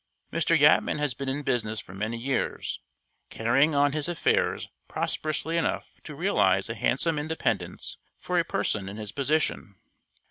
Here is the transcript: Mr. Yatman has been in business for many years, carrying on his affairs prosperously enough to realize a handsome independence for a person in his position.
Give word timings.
Mr. 0.33 0.59
Yatman 0.59 0.97
has 0.97 1.13
been 1.13 1.29
in 1.29 1.43
business 1.43 1.79
for 1.79 1.93
many 1.93 2.17
years, 2.17 2.79
carrying 3.29 3.75
on 3.75 3.91
his 3.91 4.09
affairs 4.09 4.67
prosperously 4.87 5.57
enough 5.57 6.01
to 6.03 6.15
realize 6.15 6.69
a 6.69 6.73
handsome 6.73 7.19
independence 7.19 7.97
for 8.17 8.39
a 8.39 8.43
person 8.43 8.89
in 8.89 8.97
his 8.97 9.11
position. 9.11 9.75